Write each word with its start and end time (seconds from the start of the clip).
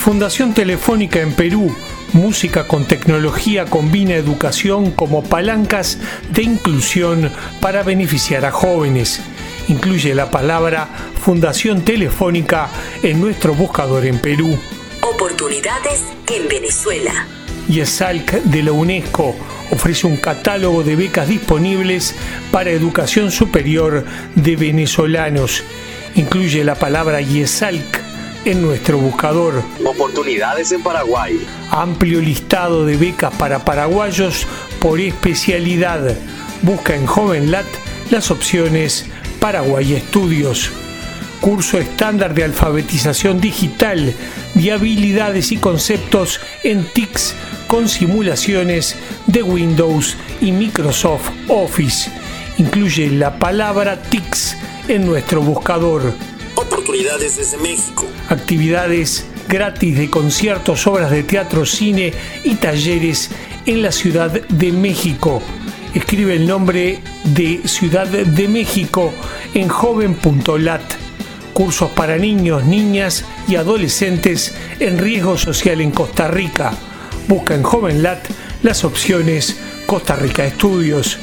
Fundación 0.00 0.54
Telefónica 0.54 1.20
en 1.20 1.34
Perú. 1.34 1.76
Música 2.14 2.66
con 2.66 2.86
tecnología 2.86 3.66
combina 3.66 4.14
educación 4.14 4.92
como 4.92 5.22
palancas 5.22 5.98
de 6.30 6.42
inclusión 6.42 7.30
para 7.60 7.82
beneficiar 7.82 8.46
a 8.46 8.50
jóvenes. 8.50 9.20
Incluye 9.68 10.14
la 10.14 10.30
palabra 10.30 10.88
Fundación 11.22 11.82
Telefónica 11.82 12.70
en 13.02 13.20
nuestro 13.20 13.54
buscador 13.54 14.06
en 14.06 14.18
Perú. 14.18 14.58
Oportunidades 15.02 16.06
en 16.34 16.48
Venezuela. 16.48 17.26
YESALC 17.68 18.42
de 18.44 18.62
la 18.62 18.72
UNESCO 18.72 19.36
ofrece 19.70 20.06
un 20.06 20.16
catálogo 20.16 20.82
de 20.82 20.96
becas 20.96 21.28
disponibles 21.28 22.14
para 22.50 22.70
educación 22.70 23.30
superior 23.30 24.06
de 24.34 24.56
venezolanos. 24.56 25.62
Incluye 26.14 26.64
la 26.64 26.74
palabra 26.74 27.20
YESALC 27.20 27.99
en 28.44 28.62
nuestro 28.62 28.98
buscador. 28.98 29.62
Oportunidades 29.84 30.72
en 30.72 30.82
Paraguay. 30.82 31.46
Amplio 31.70 32.20
listado 32.20 32.86
de 32.86 32.96
becas 32.96 33.34
para 33.34 33.64
paraguayos 33.64 34.46
por 34.80 35.00
especialidad. 35.00 36.16
Busca 36.62 36.94
en 36.94 37.06
JovenLat 37.06 37.66
las 38.10 38.30
opciones 38.30 39.06
Paraguay 39.40 39.94
Estudios. 39.94 40.70
Curso 41.40 41.78
estándar 41.78 42.34
de 42.34 42.44
alfabetización 42.44 43.40
digital 43.40 44.14
de 44.54 44.72
habilidades 44.72 45.52
y 45.52 45.56
conceptos 45.56 46.40
en 46.64 46.84
TICS 46.84 47.34
con 47.66 47.88
simulaciones 47.88 48.96
de 49.26 49.42
Windows 49.42 50.16
y 50.40 50.52
Microsoft 50.52 51.30
Office. 51.48 52.10
Incluye 52.58 53.08
la 53.10 53.38
palabra 53.38 54.02
TICS 54.02 54.56
en 54.88 55.06
nuestro 55.06 55.40
buscador. 55.40 56.12
Actividades 58.28 59.24
gratis 59.48 59.96
de 59.96 60.10
conciertos, 60.10 60.86
obras 60.88 61.10
de 61.10 61.22
teatro, 61.22 61.64
cine 61.64 62.12
y 62.42 62.56
talleres 62.56 63.30
en 63.66 63.82
la 63.82 63.92
Ciudad 63.92 64.30
de 64.30 64.72
México. 64.72 65.40
Escribe 65.94 66.34
el 66.34 66.48
nombre 66.48 66.98
de 67.24 67.60
Ciudad 67.66 68.08
de 68.08 68.48
México 68.48 69.12
en 69.54 69.68
joven.lat. 69.68 70.82
Cursos 71.52 71.90
para 71.90 72.16
niños, 72.16 72.64
niñas 72.64 73.24
y 73.46 73.54
adolescentes 73.54 74.54
en 74.80 74.98
riesgo 74.98 75.38
social 75.38 75.80
en 75.80 75.92
Costa 75.92 76.26
Rica. 76.26 76.72
Busca 77.28 77.54
en 77.54 77.62
JovenLat 77.62 78.24
las 78.62 78.82
opciones 78.82 79.56
Costa 79.86 80.16
Rica 80.16 80.44
Estudios. 80.44 81.18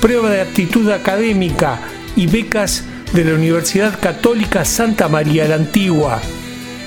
Prueba 0.00 0.30
de 0.30 0.40
aptitud 0.40 0.90
académica 0.90 1.80
y 2.16 2.26
becas 2.26 2.84
de 3.12 3.24
la 3.24 3.34
Universidad 3.34 3.98
Católica 4.00 4.64
Santa 4.64 5.08
María 5.08 5.46
la 5.48 5.56
Antigua. 5.56 6.20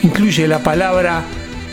Incluye 0.04 0.48
la 0.48 0.60
palabra 0.60 1.24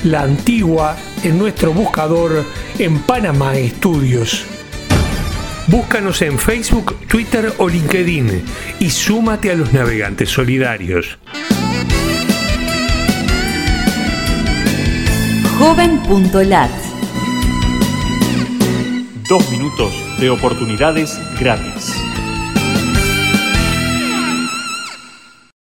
La 0.04 0.22
Antigua 0.22 0.96
en 1.22 1.38
nuestro 1.38 1.72
buscador 1.72 2.44
en 2.78 2.98
Panamá 3.00 3.56
Estudios. 3.56 4.44
Búscanos 5.68 6.22
en 6.22 6.38
Facebook, 6.38 6.96
Twitter 7.08 7.52
o 7.58 7.68
LinkedIn 7.68 8.44
y 8.78 8.90
súmate 8.90 9.50
a 9.50 9.54
los 9.54 9.72
navegantes 9.72 10.30
solidarios. 10.30 11.18
Joven.lat. 15.58 16.70
Dos 19.28 19.50
minutos 19.50 19.92
de 20.20 20.30
oportunidades 20.30 21.18
gratis. 21.40 22.05